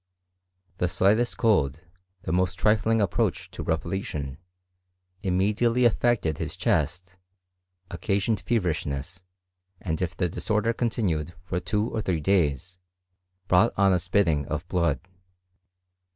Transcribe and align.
The 0.79 0.87
slightest 0.87 1.37
cold, 1.37 1.81
the 2.23 2.31
most 2.31 2.55
trifling 2.55 2.99
approach 2.99 3.51
to 3.51 3.61
repletion, 3.61 4.39
immediately 5.21 5.85
affected 5.85 6.39
his 6.39 6.55
chest, 6.55 7.17
occasioned 7.91 8.39
feverishness, 8.39 9.21
and 9.79 10.01
if 10.01 10.17
the 10.17 10.27
disorder 10.27 10.73
continued 10.73 11.35
for 11.43 11.59
two 11.59 11.87
or 11.87 12.01
three 12.01 12.19
days, 12.19 12.79
brought 13.47 13.73
on 13.77 13.93
a 13.93 13.99
spit 13.99 14.25
* 14.25 14.25
ting 14.25 14.47
of 14.47 14.67
blood. 14.69 15.01